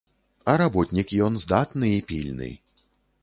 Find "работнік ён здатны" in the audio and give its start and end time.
0.61-1.91